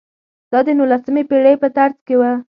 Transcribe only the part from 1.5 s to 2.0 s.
په ترڅ